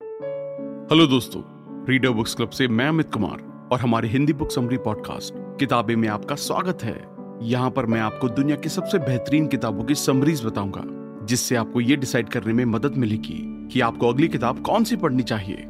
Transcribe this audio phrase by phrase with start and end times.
[0.00, 1.42] Hello दोस्तों
[1.88, 6.08] reader books club से मैं अमित कुमार और हमारे हिंदी बुक समरी पॉडकास्ट, किताबे में
[6.08, 6.96] आपका स्वागत है।
[7.42, 10.82] यहाँ पर मैं आपको दुनिया की सबसे बेहतरीन किताबों की समरीज बताऊँगा,
[11.26, 15.22] जिससे आपको ये डिसाइड करने में मदद मिलेगी कि आपको अगली किताब कौन सी पढ़नी
[15.22, 15.66] चाहिए।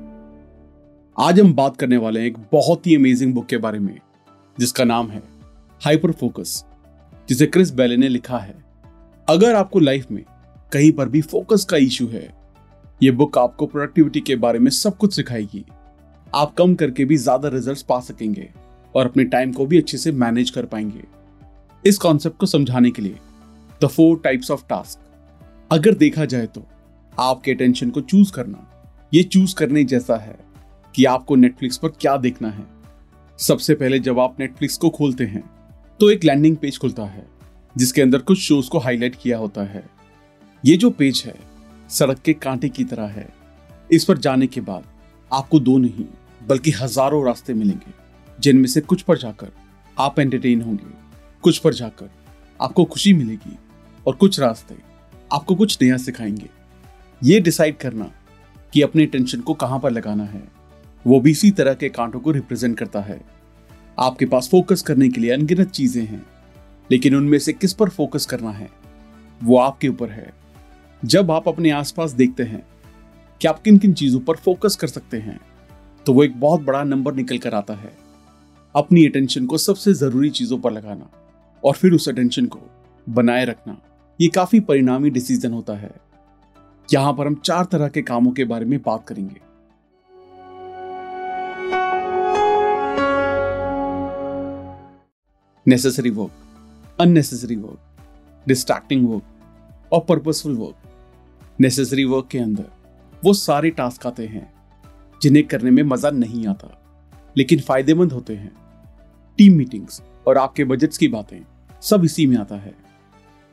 [1.17, 4.01] आज हम बात करने वाले हैं एक बहुत ही अमेजिंग बुक के बारे में,
[4.59, 5.23] जिसका नाम है
[5.83, 6.65] हाइपर फोकस
[7.29, 8.65] जिसे क्रिस बेले ने लिखा है।
[9.29, 10.25] अगर आपको लाइफ में
[10.73, 12.38] कहीं पर भी फोकस का इशू है
[13.01, 15.65] ये बुक आपको प्रोडक्टिविटी के बारे में सब कुछ सिखाएगी।
[16.33, 18.49] आप कम करके भी ज़्यादा रिजल्ट्स पा सकेंगे
[18.95, 21.05] और अपने टाइम को भी अच्छे से मैनेज कर पाएँगे।
[21.85, 23.19] इस कॉन्सेप्ट को समझाने के लिए
[23.81, 26.65] the four types of task अगर देखा जाए तो
[27.13, 28.67] आपके अटेंशन को चूज़ करना,
[29.13, 30.37] ये चूज़ करने जैसा है
[30.95, 32.67] कि आपको नेटफ्लिक्स पर क्या देखना है।
[33.39, 35.45] सबसे पहले जब आप नेटफ्लिक्स को खोलते हैं
[36.01, 37.27] तो एक लैंडिंग पेज खुलता है,
[37.77, 39.85] जिसके अंदर कुछ शोज़ को हाईलाइट किया होता है।
[40.65, 41.35] ये जो पेज है
[41.91, 43.29] सड़क के कांटे की तरह है।
[43.91, 44.85] इस पर जाने के बाद
[45.31, 46.05] आपको दो नहीं,
[46.47, 47.93] बल्कि हज़ारों रास्ते मिलेंगे,
[48.39, 49.53] जिनमें से कुछ पर जाकर
[49.97, 50.97] आप एंटरटेन होंगे।
[51.45, 52.11] कुछ पर जाकर
[52.61, 53.57] आपको खुशी मिलेगी
[54.07, 54.75] और कुछ रास्ते
[55.33, 56.49] आपको कुछ नया सिखाएँगे।
[57.23, 58.11] ये डिसाइड करना
[58.73, 60.43] कि अपने टेंशन को कहाँ पर लगाना है,
[61.05, 63.21] वो भी इसी तरह के कांटों को रिप्रेजेंट करता है।
[63.99, 66.27] आपके पास फोकस करने के लिए अनगिनत चीज़ें हैं,
[66.91, 68.69] लेकिन उनमें से किस पर फोकस करना है,
[69.41, 70.31] वो आपके ऊपर है।
[71.03, 72.63] जब आप अपने आसपास देखते हैं
[73.41, 75.39] कि आप किन किन चीज़ों पर फोकस कर सकते हैं
[76.07, 77.93] तो वो एक बहुत बड़ा नंबर निकल कर आता है।
[78.75, 81.09] अपनी अटेंशन को सबसे ज़रूरी चीज़ों पर लगाना
[81.63, 82.61] और फिर उस अटेंशन को
[83.07, 83.77] बनाए रखना,
[84.19, 85.91] ये काफ़ी परिणामी डिसीज़न होता है।
[86.89, 89.41] यहाँ पर हम चार तरह के कामों के बारे में बात करेंगे।
[95.67, 100.88] Necessary work unnecessary work distracting work और पर्पसफुल वर्क
[101.61, 102.65] नेसेसरी वर्क के अंदर,
[103.23, 104.53] वो सारे टास्क आते हैं,
[105.23, 106.69] जिन्हें करने में मज़ा नहीं आता,
[107.37, 108.53] लेकिन फ़ायदेमंद होते हैं।
[109.39, 111.41] टीम मीटिंग्स और आपके बजट्स की बातें,
[111.83, 112.75] सब इसी में आता है।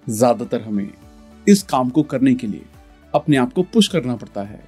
[0.09, 0.89] ज़्यादातर हमें
[1.47, 2.65] इस काम को करने के लिए
[3.13, 4.63] अपने आप को पुश करना पड़ता है।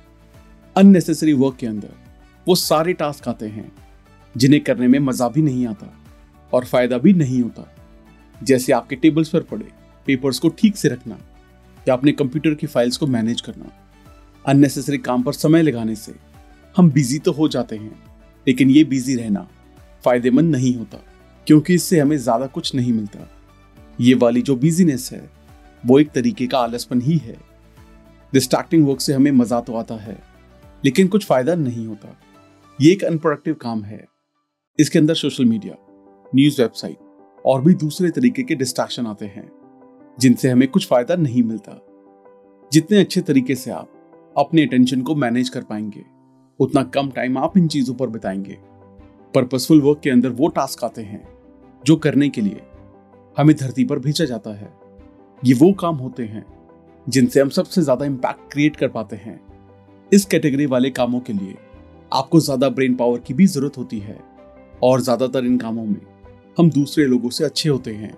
[0.75, 1.93] अननेसेसरी वर्क के अंदर,
[2.47, 3.71] वो सारे टास्क आते हैं,
[4.35, 5.93] जिन्हें करने में मज़ा भी नहीं आता
[6.53, 7.71] और फ़ायदा भी नहीं होता।
[8.43, 9.71] जैसे आपके टेबल्स पर पड़े
[10.07, 11.19] पेपर्स को ठीक से रखना
[11.87, 13.71] या अपने कंप्यूटर की फाइल्स को मैनेज करना।
[14.45, 16.13] अननेसेसरी काम पर समय लगाने से
[16.75, 17.91] हम बिज़ी तो हो जाते हैं,
[18.47, 19.47] लेकिन ये बिज़ी रहना
[20.05, 20.97] फ़ायदेमंद नहीं होता,
[21.47, 23.27] क्योंकि इससे हमें ज़्यादा कुछ नहीं मिलता।
[23.99, 25.29] ये वाली जो बिजीनेस है,
[25.83, 27.35] वो एक तरीके का आलसपन ही है।
[28.33, 30.17] डिस्ट्रैक्टिंग वर्क से हमें मज़ा तो आता है,
[30.83, 32.15] लेकिन कुछ फ़ायदा नहीं होता।
[32.79, 34.05] ये एक अनप्रोडक्टिव काम है।
[34.79, 35.75] इसके अंदर सोशल मीडिया
[36.31, 36.97] न्यूज़ वेबसाइट
[37.45, 39.49] और भी दूसरे तरीके के डिस्ट्रैक्शन आते हैं।
[40.17, 41.79] जिनसे हमें कुछ फ़ायदा नहीं मिलता।
[42.71, 43.91] जितने अच्छे तरीके से आप
[44.35, 46.03] अपने अटेंशन को मैनेज कर पाएँगे,
[46.59, 48.57] उतना कम टाइम आप इन चीज़ों पर बिताएँगे।
[49.33, 51.27] पर्पसफुल वर्क के अंदर वो टास्क आते हैं,
[51.85, 52.61] जो करने के लिए
[53.37, 54.71] हमें धरती पर भेजा जाता है।
[55.41, 56.45] ये वो काम होते हैं,
[57.07, 59.39] जिनसे हम सबसे ज़्यादा इंपैक्ट क्रिएट कर पाते हैं।
[60.11, 61.55] इस कैटेगरी वाले कामों के लिए
[62.11, 64.19] आपको ज़्यादा ब्रेन पावर की भी ज़रूरत होती है,
[64.83, 66.01] और ज़्यादातर इन कामों में
[66.57, 68.13] हम दूसरे लोगों से अच्छे होते हैं।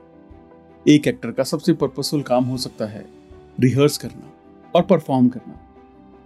[0.86, 3.06] एक एक्टर का सबसे पर्पसफुल काम हो सकता है
[3.60, 4.32] रिहर्स करना
[4.76, 5.60] और परफॉर्म करना।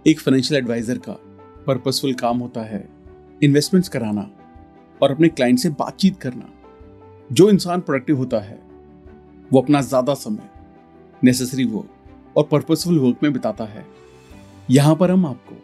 [0.06, 1.12] एक फाइनेंशियल एडवाइजर का
[1.66, 2.88] पर्पसफुल काम होता है
[3.42, 4.28] इन्वेस्टमेंट्स कराना
[5.00, 6.48] और अपने क्लाइंट से बातचीत करना।
[7.30, 8.58] जो इंसान प्रोडक्टिव होता है,
[9.50, 10.48] वो अपना ज़्यादा समय
[11.24, 13.86] नेसेसरी वर्क और पर्पसफुल वर्क में बिताता है।
[14.70, 15.56] यहाँ पर हम आपको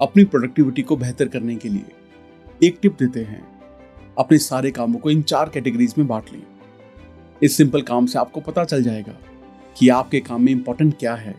[0.00, 3.42] अपनी प्रोडक्टिविटी को बेहतर करने के लिए एक टिप देते हैं।
[4.18, 6.42] अपने सारे कामों को इन चार कैटेगरीज में बांट लें।
[7.42, 9.12] इस सिंपल काम से आपको पता चल जाएगा
[9.78, 11.34] कि आपके काम में इंपॉर्टेंट क्या है।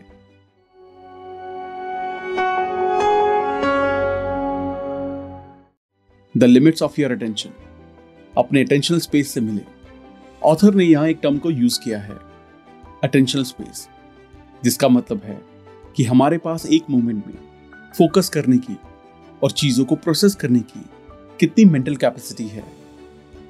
[6.36, 7.50] The limits of your attention
[8.38, 9.62] अपने अटेंशनल स्पेस से मिले।
[10.42, 12.16] ऑथर ने यहाँ एक टर्म को यूज़ किया है
[13.04, 13.88] अटेंशनल स्पेस
[14.64, 15.40] जिसका मतलब है
[15.96, 17.34] कि हमारे पास एक मोमेंट में
[17.98, 18.76] फोकस करने की
[19.42, 20.84] और चीज़ों को प्रोसेस करने की
[21.40, 22.64] कितनी मेंटल कैपेसिटी है।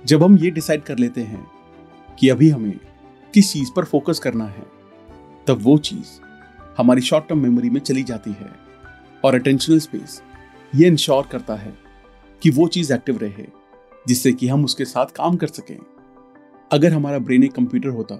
[0.06, 1.46] जब हम ये डिसाइड कर लेते हैं
[2.18, 2.78] कि अभी हमें
[3.34, 4.66] किस चीज़ पर फोकस करना है,
[5.46, 6.20] तब वो चीज़
[6.78, 8.50] हमारी शॉर्ट टर्म मेमोरी में चली जाती है
[9.24, 10.22] और अटेंशनल स्पेस
[10.74, 11.74] ये इंश्योर करता है
[12.42, 13.46] कि वो चीज़ एक्टिव रहे,
[14.08, 15.78] जिससे कि हम उसके साथ काम कर सकें।
[16.72, 18.14] अगर हमारा ब्रेन एक कंप्यूटर होता,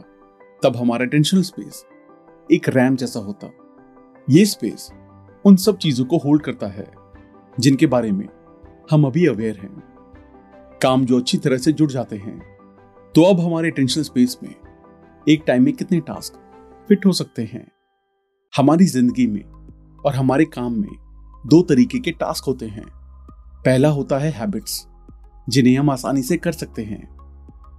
[0.62, 1.84] तब हमारा अटेंशनल स्पेस
[2.52, 3.50] एक रैम जैसा होता।
[4.30, 4.90] ये स्पेस
[5.44, 6.90] उन सब चीज़ों को होल्ड करता है,
[7.60, 8.28] जिनके बारे में
[8.90, 9.82] हम अभी अवेयर हैं।
[10.82, 12.51] काम जो अच्छी तरह से जुड़ जाते हैं
[13.14, 14.54] तो अब हमारे टेंशन स्पेस में
[15.28, 16.34] एक टाइम में कितने टास्क
[16.88, 17.66] फिट हो सकते हैं?
[18.56, 19.42] हमारी ज़िंदगी में
[20.06, 20.94] और हमारे काम में
[21.46, 22.84] दो तरीके के टास्क होते हैं।
[23.64, 24.86] पहला होता है हैबिट्स
[25.48, 27.08] जिन्हें हम आसानी से कर सकते हैं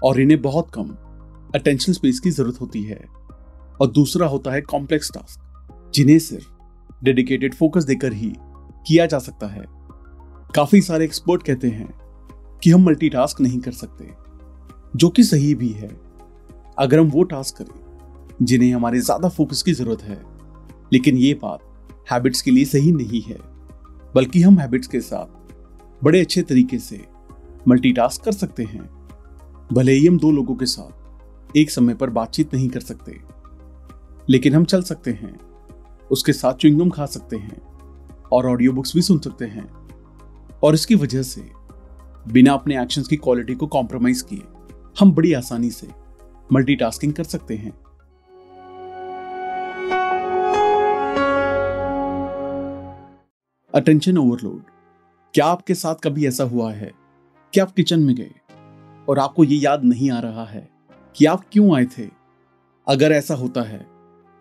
[0.03, 0.89] और इन्हें बहुत कम
[1.55, 3.03] अटेंशन स्पेस की ज़रूरत होती है।
[3.81, 6.47] और दूसरा होता है कॉम्प्लेक्स टास्क जिन्हें सिर्फ़
[7.03, 8.33] डेडिकेटेड फोकस देकर ही
[8.87, 9.63] किया जा सकता है।
[10.55, 11.93] काफ़ी सारे एक्सपर्ट कहते हैं
[12.63, 14.22] कि हम मल्टीटास्क नहीं कर सकते।
[14.93, 15.89] जो कि सही भी है।
[16.79, 17.79] अगर हम वो टास्क करें,
[18.41, 20.21] जिन्हें हमारे ज़्यादा फोकस की ज़रूरत है,
[20.93, 21.59] लेकिन ये बात
[22.11, 23.37] हैबिट्स के लिए सही नहीं है,
[24.15, 27.05] बल्कि हम हैबिट्स के साथ बड़े अच्छे तरीके से
[27.67, 28.89] मल्टीटास्क कर सकते हैं।
[29.73, 33.19] भले ही हम दो लोगों के साथ एक समय पर बातचीत नहीं कर सकते,
[34.27, 35.37] लेकिन हम चल सकते हैं,
[36.11, 37.61] उसके साथ च्विंगम खा सकते हैं,
[38.33, 39.69] और ऑडियो बुक्स भी सुन सकते हैं।
[40.63, 41.49] और इसकी वजह से
[42.25, 44.41] बिना अपने एक्शंस की क्वालिटी को कॉम्प्रोमाइज किए
[44.99, 45.87] हम बड़ी आसानी से
[46.53, 47.71] मल्टीटास्किंग कर सकते हैं।
[53.75, 54.63] अटेंशन ओवरलोड
[55.33, 56.91] क्या आपके साथ कभी ऐसा हुआ है?
[57.53, 58.31] कि आप किचन में गए
[59.09, 60.69] और आपको ये याद नहीं आ रहा है
[61.15, 62.07] कि आप क्यों आए थे?
[62.87, 63.85] अगर ऐसा होता है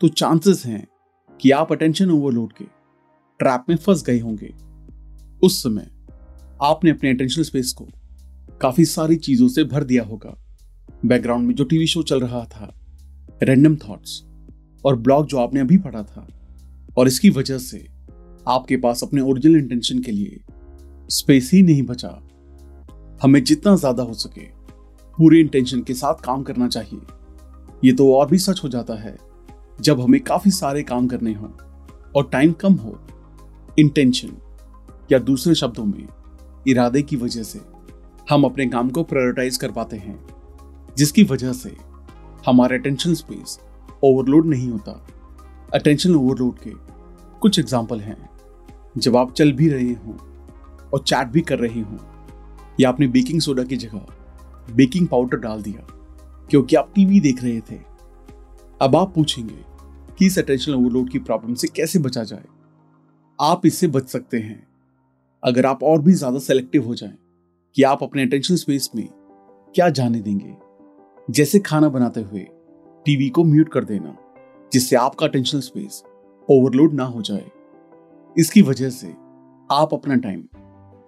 [0.01, 0.87] तो चांसेस हैं
[1.41, 2.65] कि आप अटेंशन ओवरलोड के
[3.39, 4.55] ट्रैप में फंस गए होंगे।
[5.47, 5.91] उस समय
[6.63, 7.89] आपने अपने अटेंशन स्पेस को
[8.61, 10.42] काफ़ी सारी चीज़ों से भर दिया होगा।
[11.05, 12.73] बैकग्राउंड में जो टीवी शो चल रहा था
[13.43, 14.23] रैंडम थॉट्स
[14.85, 16.27] और ब्लॉग जो आपने अभी पढ़ा था,
[16.97, 17.87] और इसकी वजह से
[18.47, 20.41] आपके पास अपने ओरिजिनल इंटेंशन के लिए
[21.09, 22.09] स्पेस ही नहीं बचा।
[23.23, 24.47] हमें जितना ज़्यादा हो सके
[25.19, 27.01] पूरे इंटेंशन के साथ काम करना चाहिए।
[27.83, 29.17] ये तो और भी सच हो जाता है,
[29.79, 31.51] जब हमें काफ़ी सारे काम करने हों,
[32.17, 32.99] और टाइम कम हो
[33.79, 34.37] इंटेंशन
[35.13, 36.07] या दूसरे शब्दों में
[36.67, 37.61] इरादे की वजह से
[38.27, 40.19] हम अपने काम को प्रायोरिटाइज कर पाते हैं।
[40.99, 41.75] जिसकी वजह से
[42.47, 43.59] हमारा अटेंशन स्पेस
[44.05, 44.93] ओवरलोड नहीं होता।
[45.75, 46.71] अटेंशन ओवरलोड के
[47.43, 48.17] कुछ एग्ज़ाम्पल हैं।
[48.97, 50.17] जब आप चल भी रहे हों
[50.93, 51.99] और चैट भी कर रहे हों,
[52.81, 55.87] या आपने बेकिंग सोडा की जगह बेकिंग पाउडर डाल दिया,
[56.51, 57.79] क्योंकि आप टीवी देख रहे थे,
[58.81, 59.65] अब आप पूछेंगे
[60.19, 62.45] कि इस अटेंशन ओवरलोड की प्रॉब्लम से कैसे बचा जाए?
[63.39, 64.63] आप इससे बच सकते हैं।
[65.43, 67.17] अगर आप और भी ज़्यादा सेलेक्टिव हो जाएँ,
[67.77, 69.09] कि आप अपने अटेंशन स्पेस में
[69.75, 70.55] क्या जाने देंगे?
[71.33, 72.41] जैसे खाना बनाते हुए
[73.07, 74.17] टीवी को म्यूट कर देना,
[74.73, 76.03] जिससे आपका अटेंशन स्पेस
[76.49, 77.45] ओवरलोड ना हो जाए।
[78.37, 79.13] इसकी वजह से
[79.71, 80.43] आप अपना टाइम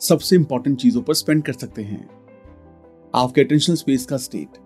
[0.00, 2.08] सबसे इंपॉर्टेंट चीज़ों पर स्पेंड कर सकते हैं।
[3.14, 4.58] आपके अटेंशन स्पेस का स्टेट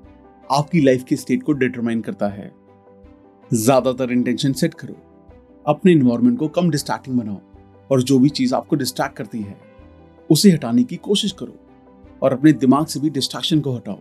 [0.51, 2.51] आपकी लाइफ के स्टेट को डिटरमाइन करता है।
[3.51, 4.95] ज़्यादातर इंटेंशन सेट करो,
[5.67, 7.41] अपने इन्वायरमेंट को कम डिस्ट्रैक्टिंग बनाओ
[7.91, 9.57] और जो भी चीज़ आपको डिस्ट्रैक्ट करती है,
[10.31, 11.57] उसे हटाने की कोशिश करो
[12.23, 13.99] और अपने दिमाग से भी डिस्ट्रैक्शन को हटाओ।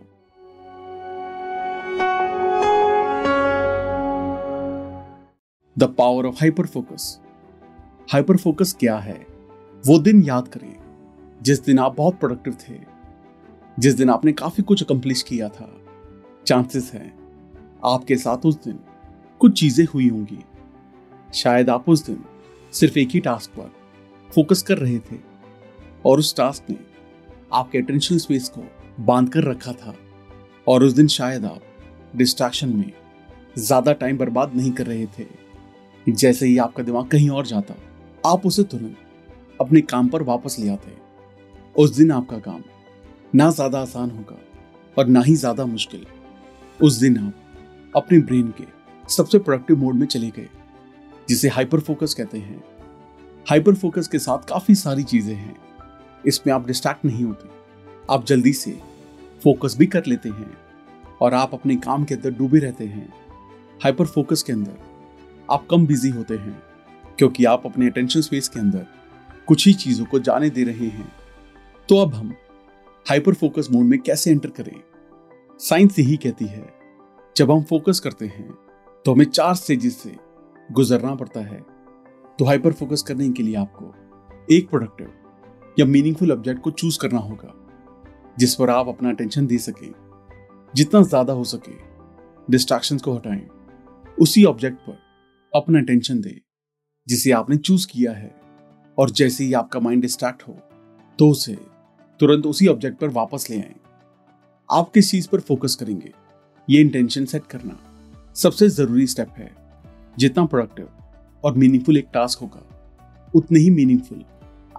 [5.78, 7.18] The power of hyper focus
[8.12, 9.26] hyper focus क्या है?
[9.84, 10.76] वो दिन याद करें
[11.42, 12.74] जिस दिन आप बहुत प्रोडक्टिव थे,
[13.78, 15.70] जिस दिन आपने काफ़ी कुछ अकम्प्लिश किया था
[16.46, 17.12] चांसेस हैं
[17.84, 18.78] आपके साथ उस दिन
[19.40, 20.38] कुछ चीज़ें हुई होंगी।
[21.34, 22.24] शायद आप उस दिन
[22.72, 23.72] सिर्फ़ एक ही टास्क पर
[24.34, 25.18] फोकस कर रहे थे
[26.06, 26.78] और उस टास्क ने
[27.52, 28.64] आपके अटेंशन स्पेस को
[29.04, 29.94] बाँध कर रखा था
[30.66, 31.60] और उस दिन शायद आप
[32.16, 32.92] डिस्ट्रैक्शन में
[33.58, 35.47] ज़्यादा टाइम बर्बाद नहीं कर रहे थे।
[36.08, 37.74] जैसे ही आपका दिमाग कहीं और जाता,
[38.24, 38.96] आप उसे तुरंत
[39.60, 40.96] अपने काम पर वापस ले आते
[41.76, 42.62] उस दिन आपका काम
[43.34, 44.38] ना ज़्यादा आसान होगा
[44.96, 46.06] और ना ही ज़्यादा मुश्किल।
[46.80, 48.64] उस दिन आप अपने ब्रेन के
[49.08, 50.48] सबसे प्रोडक्टिव मोड में चले गए,
[51.28, 52.62] जिसे हाइपर फोकस कहते हैं।
[53.46, 55.56] हाइपर फोकस के साथ काफ़ी सारी चीज़ें हैं।
[56.24, 57.48] इसमें आप डिस्ट्रैक्ट नहीं होते।
[58.10, 58.78] आप जल्दी से
[59.42, 60.50] फोकस भी कर लेते हैं
[61.20, 63.08] और आप अपने काम के अंदर डूबे रहते हैं।
[63.82, 64.86] हाइपर फोकस के अंदर
[65.48, 66.62] आप कम बिज़ी होते हैं,
[67.18, 68.86] क्योंकि आप अपने अटेंशन स्पेस के अंदर
[69.48, 71.12] कुछ ही चीज़ों को जाने दे रहे हैं।
[71.88, 72.34] तो अब हम
[73.06, 74.80] हाइपर फोकस मोड में कैसे एंटर करें?
[75.60, 76.68] साइंस यही कहती है,
[77.36, 78.50] जब हम फोकस करते हैं
[79.04, 80.14] तो हमें चार स्टेजेस से
[80.70, 81.64] गुजरना पड़ता है।
[82.38, 83.94] तो हाइपर फोकस करने के लिए आपको
[84.48, 85.10] एक प्रोडक्टिव
[85.76, 87.54] या मीनिंगफुल ऑब्जेक्ट को चूज़ करना होगा,
[88.36, 89.92] जिस पर आप अपना अटेंशन दे सकें।
[90.74, 91.72] जितना ज़्यादा हो सके
[92.48, 93.46] डिस्ट्रैक्शंस को हटाएँ,
[94.18, 95.06] उसी ऑब्जेक्ट पर
[95.52, 96.40] अपना अटेंशन दे,
[97.06, 98.34] जिसे आपने चूज़ किया है।
[98.98, 100.56] और जैसे ही आपका माइंड डिस्ट्रैक्ट हो
[101.18, 101.56] तो उसे
[102.20, 103.74] तुरंत उसी ऑब्जेक्ट पर वापस ले आए।
[104.68, 106.12] आप किस चीज़ पर फोकस करेंगे?
[106.68, 107.78] ये इंटेंशन सेट करना
[108.36, 109.50] सबसे ज़रूरी स्टेप है।
[110.18, 110.88] जितना प्रोडक्टिव
[111.44, 112.62] और मीनिंगफुल एक टास्क होगा,
[113.34, 114.24] उतने ही मीनिंगफुल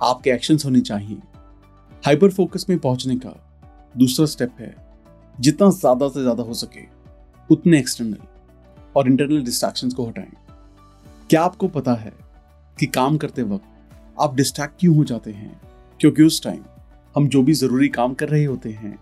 [0.02, 1.18] आपके एक्शंस होने चाहिए।
[2.04, 3.34] हाइपर फोकस में पहुँचने का
[3.96, 4.76] दूसरा स्टेप है।
[5.38, 6.82] जितना ज़्यादा से ज़्यादा हो सके,
[7.50, 10.32] उतने एक्सटर्नल और इंटरनल डिस्ट्रैक्शंस को हटाएँ।
[11.30, 12.12] क्या आपको पता है
[12.78, 15.60] कि काम करते वक्त आप डिस्ट्रैक्ट क्यों हो जाते हैं?
[16.00, 16.62] क्योंकि उस टाइम
[17.16, 18.98] हम जो भी ज़रूरी काम कर रहे होते हैं,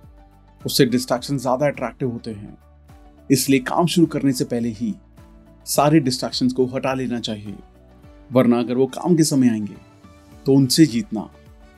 [0.61, 2.57] उससे डिस्ट्रैक्शन ज़्यादा अट्रैक्टिव होते हैं।
[3.29, 4.93] इसलिए काम शुरू करने से पहले ही
[5.65, 7.55] सारे डिस्ट्रैक्शंस को हटा लेना चाहिए।
[8.31, 9.77] वरना अगर वो काम के समय आएँगे
[10.45, 11.29] तो उनसे जीतना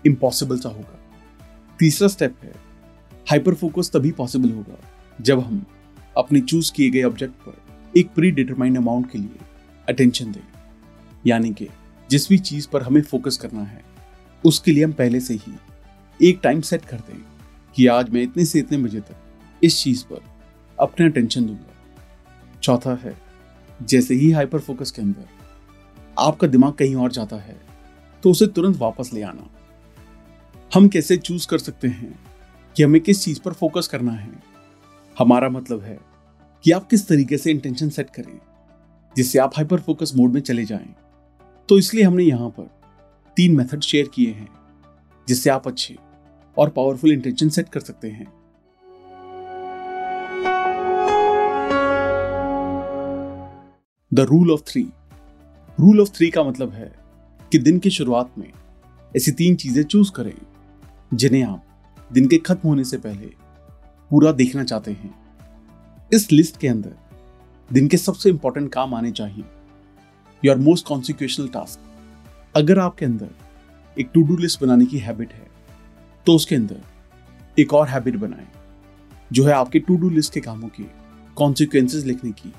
[0.04, 0.98] इम्पॉसिबल सा होगा।
[1.80, 2.54] तीसरा स्टेप है
[3.28, 4.80] हाइपर फोकस तभी पॉसिबल होगा
[5.20, 5.64] जब हम
[6.16, 9.48] अपने चूज़ किए गए ऑब्जेक्ट पर एक प्री डिटरमाइंड अमाउंट के लिए
[9.90, 10.42] अटेंशन दें।
[11.28, 11.68] यानी कि
[12.10, 13.84] जिस भी चीज़ पर हमें फोकस करना है,
[14.44, 15.54] उसके लिए हम पहले से ही
[16.20, 17.22] एक टाइम सेट कर दें
[17.76, 19.16] कि आज मैं इतने से इतने बजे तक
[19.64, 20.24] इस चीज़ पर
[20.78, 23.16] अपना अटेंशन दूँगा। चौथा है,
[23.80, 25.26] जैसे ही हाइपर फोकस के अंदर
[26.20, 27.58] आपका दिमाग कहीं और जाता है
[28.24, 29.50] तो उसे तुरंत वापस ले आना।
[30.74, 32.20] हम कैसे चूज़ कर सकते हैं
[32.76, 34.32] कि हमें किस चीज़ पर फोकस करना है?
[35.20, 35.98] हमारा मतलब है
[36.64, 38.40] कि आप किस तरीके से इंटेंशन सेट करें।
[39.16, 40.94] जिससे आप हाइपर फोकस मोड में चले जाएँ।
[41.70, 42.70] तो इसलिए हमने यहाँ पर
[43.38, 44.48] तीन मेथड शेयर किए हैं,
[45.28, 45.96] जिससे आप अच्छे
[46.58, 48.28] और पावरफुल इंटेंशन सेट कर सकते हैं।
[54.12, 54.82] The rule of three
[55.78, 56.92] rule of three का मतलब है
[57.52, 58.52] कि दिन की शुरुआत में
[59.16, 60.34] ऐसी तीन चीज़ें चूज़ करें,
[61.14, 61.66] जिन्हें आप
[62.12, 63.28] दिन के खत्म होने से पहले
[64.12, 65.14] पूरा देखना चाहते हैं।
[66.14, 66.96] इस लिस्ट के अंदर
[67.72, 69.44] दिन के सबसे इंपॉर्टेंट काम आने चाहिए।
[70.44, 71.80] योर मोस्ट कॉन्सिक्वेशनल टास्क
[72.56, 73.30] अगर आपके अंदर
[73.98, 75.48] एक टू डू लिस्ट बनाने की हैबिट है
[76.26, 76.82] तो उसके अंदर
[77.58, 78.48] एक और हैबिट बनाएँ,
[79.32, 80.84] जो है आपके टू डू लिस्ट के कामों के
[81.38, 82.54] कॉन्सिक्वेंसेज लिखने की।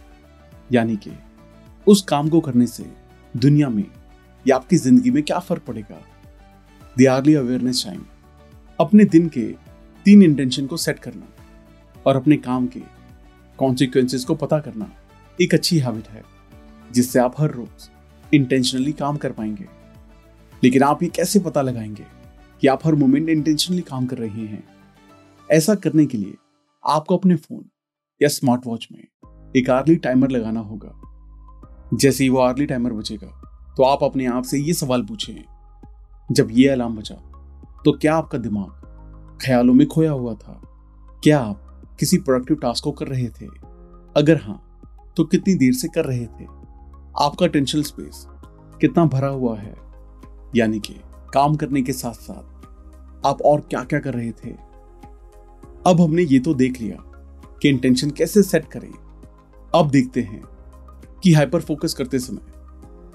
[0.71, 1.11] यानी कि
[1.87, 2.85] उस काम को करने से
[3.35, 3.85] दुनिया में
[4.47, 6.01] या आपकी ज़िंदगी में क्या फ़र्क पड़ेगा?
[6.97, 8.05] द आर्ली अवेयरनेस टाइम
[8.79, 9.47] अपने दिन के
[10.07, 11.27] तीन इंटेंशन को सेट करना
[12.07, 12.81] और अपने काम के
[13.59, 14.91] कॉन्सिक्वेंसेस को पता करना।
[15.39, 16.23] एक अच्छी हैबिट है,
[16.93, 17.89] जिससे आप हर रोज
[18.33, 19.67] इंटेंशनली काम कर पाएँगे।
[20.65, 22.07] लेकिन आप ये कैसे पता लगाएँगे
[22.63, 24.63] कि आप हर मोमेंट इंटेंशनली काम कर रहे हैं?
[25.51, 26.35] ऐसा करने के लिए
[26.85, 27.65] आपको अपने फ़ोन
[28.21, 29.01] या स्मार्ट वॉच में
[29.57, 33.27] एक आर्ली टाइमर लगाना होगा। जैसे ही वो आर्ली टाइमर बचेगा
[33.77, 35.45] तो आप अपने आप से ये सवाल पूछें,
[36.33, 37.15] जब ये अलार्म बजा
[37.85, 40.61] तो क्या आपका दिमाग ख्यालों में खोया हुआ था?
[41.25, 43.47] क्या आप किसी प्रोडक्टिव टास्क को कर रहे थे?
[44.17, 44.70] अगर हाँ
[45.17, 46.45] तो कितनी देर से कर रहे थे?
[47.21, 48.27] आपका टेंशन स्पेस
[48.81, 49.75] कितना भरा हुआ है?
[50.57, 50.95] यानी कि
[51.35, 54.51] काम करने के साथ साथ आप और क्या क्या कर रहे थे?
[55.87, 56.97] अब हमने ये तो देख लिया
[57.63, 58.93] कि इंटेंशन कैसे सेट करें।
[59.75, 60.43] अब देखते हैं
[61.23, 62.41] कि हाइपर फोकस करते समय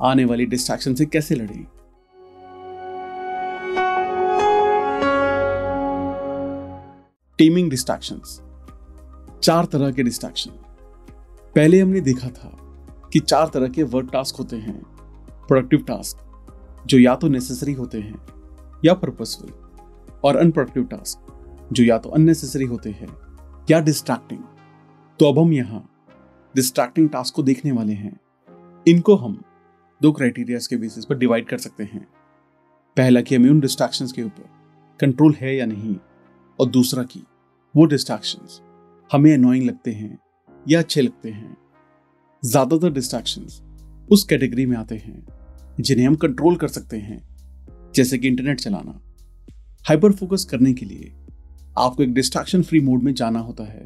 [0.01, 1.65] आने वाली डिस्ट्रैक्शन से कैसे लड़ें।
[7.37, 8.41] टीमिंग डिस्ट्रैक्शंस
[9.43, 10.51] चार तरह के डिस्ट्रैक्शन
[11.55, 12.50] पहले हमने देखा था
[13.13, 14.81] कि चार तरह के वर्क टास्क होते हैं
[15.47, 19.51] प्रोडक्टिव टास्क जो या तो नेसेसरी होते हैं या पर्पसफुल
[20.24, 23.07] और अनप्रोडक्टिव टास्क जो या तो अननेसेसरी होते हैं
[23.71, 24.43] या डिस्ट्रैक्टिंग
[25.19, 25.83] तो अब हम यहाँ
[26.55, 28.19] डिस्ट्रैक्टिंग टास्क को देखने वाले हैं।
[28.88, 29.41] इनको हम
[30.01, 32.05] दो क्राइटेरियाज के बेसिस पर डिवाइड कर सकते हैं।
[32.97, 34.50] पहला कि हमें उन डिस्ट्रैक्शंस के ऊपर
[35.00, 35.95] कंट्रोल है या नहीं,
[36.59, 37.24] और दूसरा कि
[37.75, 38.62] वो डिस्ट्रैक्शंस
[39.12, 40.17] हमें अनोइंग लगते हैं
[40.65, 41.55] या अच्छे लगते हैं।
[42.43, 43.62] ज़्यादातर डिस्ट्रैक्शंस
[44.10, 45.25] उस कैटेगरी में आते हैं,
[45.79, 47.22] जिन्हें हम कंट्रोल कर सकते हैं,
[47.95, 49.00] जैसे कि इंटरनेट चलाना।
[49.86, 51.12] हाइपर फोकस करने के लिए
[51.77, 53.86] आपको एक डिस्ट्रैक्शन फ्री मोड में जाना होता है।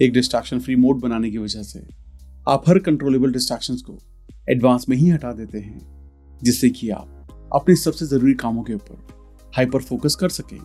[0.00, 1.86] एक डिस्ट्रैक्शन फ्री मोड बनाने की वजह से
[2.48, 3.98] आप हर कंट्रोलेबल डिस्ट्रैक्शंस को
[4.50, 5.80] एडवांस में ही हटा देते हैं,
[6.42, 10.58] जिससे कि आप अपने सबसे ज़रूरी कामों के ऊपर हाइपर फोकस कर सकें।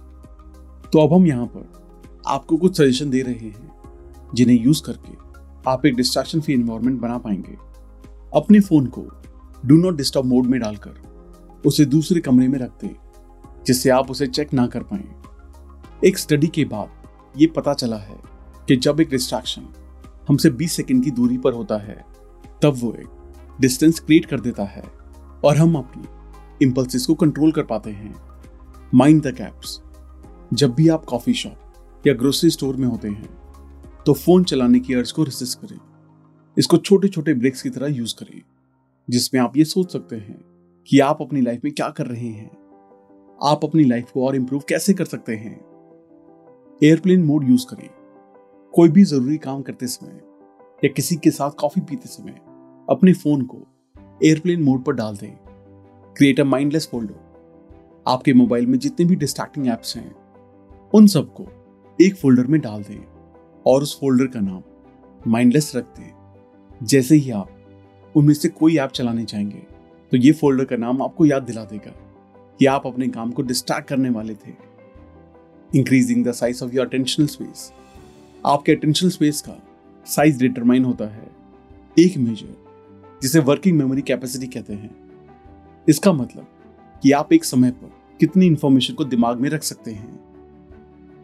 [0.89, 3.80] तो अब हम यहाँ पर आपको कुछ सजेशन दे रहे हैं।
[4.33, 5.13] जिन्हें यूज़ करके
[5.67, 7.57] आप एक डिस्ट्रैक्शन फ्री इन्वायरमेंट बना पाएँगे।
[8.35, 9.05] अपने फ़ोन को
[9.65, 11.11] डू नॉट डिस्टर्ब मोड में डालकर
[11.65, 12.95] उसे दूसरे कमरे में रख दें,
[13.65, 15.03] जिससे आप उसे चेक ना कर पाए।
[16.05, 16.89] एक स्टडी के बाद
[17.37, 18.19] ये पता चला है
[18.67, 19.67] कि जब एक डिस्ट्रैक्शन
[20.27, 22.05] हमसे 20 सेकंड की दूरी पर होता है,
[22.61, 23.07] तब वो एक
[23.61, 24.83] डिस्टेंस क्रिएट कर देता है
[25.43, 26.03] और हम अपनी
[26.65, 28.15] इम्पल्सिस को कंट्रोल कर पाते हैं।
[28.93, 29.81] माइंड द कैप्स
[30.53, 33.40] जब भी आप कॉफ़ी शॉप या ग्रोसरी स्टोर में होते हैं
[34.05, 35.79] तो फ़ोन चलाने की अर्ज़ को रिसिस्ट करें।
[36.57, 38.41] इसको छोटे छोटे ब्रेक्स की तरह यूज़ करें,
[39.09, 40.39] जिसमें आप ये सोच सकते हैं
[40.87, 42.49] कि आप अपनी लाइफ में क्या कर रहे हैं।
[43.43, 45.59] आप अपनी लाइफ को और इंप्रूव कैसे कर सकते हैं।
[46.83, 47.89] एयरप्लेन मोड यूज़ करें।
[48.73, 50.21] कोई भी ज़रूरी काम करते समय
[50.85, 52.39] या किसी के साथ कॉफ़ी पीते समय
[52.89, 53.57] अपने फ़ोन को
[54.23, 55.35] एयरप्लेन मोड पर डाल दें।
[56.17, 60.15] क्रिएट अ माइंडलेस फोल्डर आपके मोबाइल में जितने भी डिस्ट्रैक्टिंग एप्स हैं,
[60.93, 61.47] उन सबको
[62.01, 63.20] एक फोल्डर में डाल दें।
[63.65, 64.61] और उस फोल्डर का नाम
[65.27, 67.49] माइंडलेस रखते दें जैसे ही आप,
[68.15, 69.61] उनमें से कोई ऐप चलाने चाहेंगे
[70.11, 71.91] तो ये फोल्डर का नाम आपको याद दिला देगा
[72.59, 74.53] कि आप अपने काम को डिस्ट्रैक्ट करने वाले थे।
[75.71, 77.71] Increasing the size of your attentional space
[78.43, 79.57] आपके अटेंशनल स्पेस का
[80.05, 81.29] साइज़ डिटरमाइन होता है
[81.97, 82.55] एक मेजर
[83.21, 84.89] जिसे वर्किंग मेमोरी कैपेसिटी कहते हैं।
[85.87, 86.47] इसका मतलब
[87.03, 90.19] कि आप एक समय पर कितनी इंफॉर्मेशन को दिमाग में रख सकते हैं।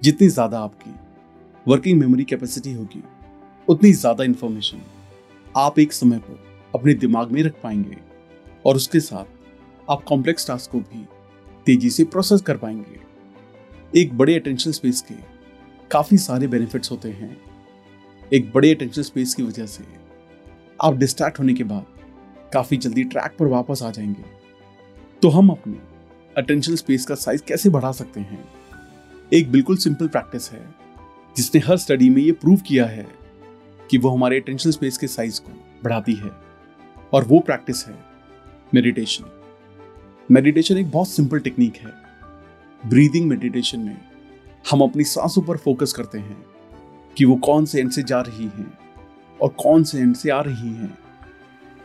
[0.01, 0.91] जितनी ज़्यादा आपकी
[1.67, 3.01] वर्किंग मेमोरी कैपेसिटी होगी।
[3.67, 4.81] उतनी ज़्यादा इंफॉर्मेशन
[5.55, 6.39] आप एक समय पर
[6.75, 7.97] अपने दिमाग में रख पाएँगे
[8.65, 11.05] और उसके साथ आप कॉम्प्लेक्स टास्क को भी
[11.65, 15.15] तेज़ी से प्रोसेस कर पाएँगे। एक बड़े अटेंशन स्पेस के
[15.91, 17.37] काफ़ी सारे बेनिफिट्स होते हैं।
[18.33, 19.83] एक बड़े अटेंशन स्पेस की वजह से
[20.79, 21.85] आप डिस्ट्रैक्ट होने के बाद
[22.53, 24.25] काफ़ी जल्दी ट्रैक पर वापस आ जाएँगे।
[25.21, 25.77] तो हम अपने
[26.37, 28.43] अटेंशन स्पेस का साइज़ कैसे बढ़ा सकते हैं?
[29.33, 30.86] एक बिल्कुल सिंपल प्रैक्टिस है।
[31.37, 33.07] जिसने हर स्टडी में ये प्रूव किया है
[33.91, 35.51] कि वो हमारे अटेंशन स्पेस के साइज़ को
[35.83, 36.31] बढ़ाती है।
[37.13, 37.95] और वो प्रैक्टिस है
[38.73, 39.25] मेडिटेशन
[40.31, 41.91] मेडिटेशन एक बहुत सिंपल टेक्निक है।
[42.85, 43.97] ब्रीदिंग मेडिटेशन में
[44.71, 46.45] हम अपनी सांसों पर फोकस करते हैं
[47.17, 48.77] कि वो कौन से एंड से जा रही हैं
[49.41, 50.97] और कौन से एंड से आ रही हैं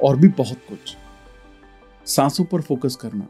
[0.02, 0.96] और भी बहुत कुछ।
[2.06, 3.28] सांसों पर फोकस करना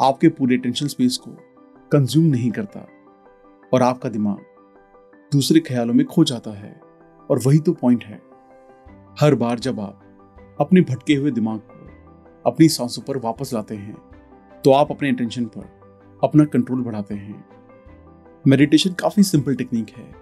[0.00, 1.30] आपके पूरे टेंशन स्पेस को
[1.92, 2.86] कंज्यूम नहीं करता
[3.72, 4.51] और आपका दिमाग
[5.32, 6.80] दूसरे ख्यालों में खो जाता है।
[7.30, 8.22] और वही तो पॉइंट है।
[9.20, 9.98] हर बार जब आप
[10.60, 11.82] अपने भटके हुए दिमाग को
[12.50, 13.96] अपनी सांसों पर वापस लाते हैं
[14.64, 15.82] तो आप अपने अटेंशन पर
[16.24, 17.44] अपना कंट्रोल बढ़ाते हैं।
[18.46, 20.12] मेडिटेशन काफ़ी सिंपल टेक्निक है।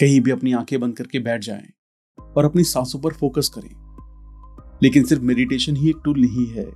[0.00, 1.68] कहीं भी अपनी आँखें बंद करके बैठ जाएँ
[2.36, 3.86] और अपनी सांसों पर फोकस करें।
[4.82, 6.72] लेकिन सिर्फ़ मेडिटेशन ही एक टूल नहीं है,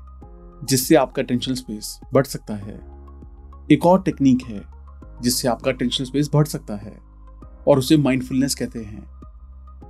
[0.64, 2.74] जिससे आपका टेंशन स्पेस बढ़ सकता है।
[3.72, 4.62] एक और टेक्निक है,
[5.20, 7.09] जिससे आपका टेंशन स्पेस बढ़ सकता है।
[7.70, 9.08] और उसे माइंडफुलनेस कहते हैं।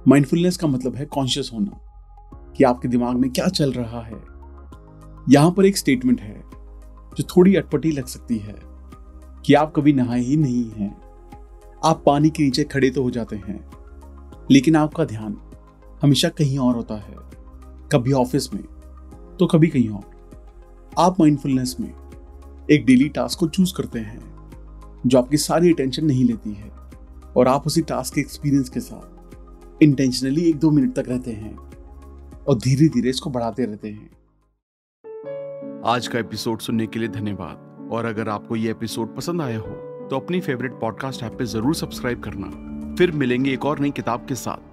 [0.09, 1.79] माइंडफुलनेस का मतलब है कॉन्शियस होना,
[2.57, 4.21] कि आपके दिमाग में क्या चल रहा है।
[5.29, 6.41] यहाँ पर एक स्टेटमेंट है,
[7.17, 8.55] जो थोड़ी अटपटी लग सकती है,
[9.47, 10.97] कि आप कभी नहाए ही नहीं हैं।
[11.85, 13.61] आप पानी के नीचे खड़े तो हो जाते हैं,
[14.51, 15.37] लेकिन आपका ध्यान
[16.03, 17.17] हमेशा कहीं और होता है,
[17.93, 18.63] कभी ऑफ़िस में
[19.39, 20.11] तो कभी कहीं और।
[20.99, 21.93] आप माइंडफुलनेस में
[22.71, 24.21] एक डेली टास्क को चूज़ करते हैं,
[25.07, 26.80] जो आपकी सारी अटेंशन नहीं लेती है।
[27.37, 31.55] और आप उसी टास्क के एक्सपीरियंस के साथ इंटेंशनली एक दो मिनट तक रहते हैं
[32.49, 34.11] और धीरे धीरे इसको बढ़ाते रहते हैं।
[35.87, 40.07] आज का एपिसोड सुनने के लिए धन्यवाद। और अगर आपको ये एपिसोड पसंद आया हो
[40.11, 42.47] तो अपनी फेवरेट पॉडकास्ट ऐप पे ज़रूर सब्सक्राइब करना।
[42.97, 44.70] फिर मिलेंगे एक और नई किताब के साथ।